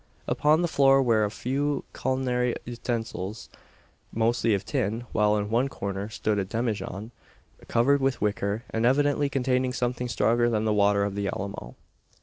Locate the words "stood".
6.09-6.39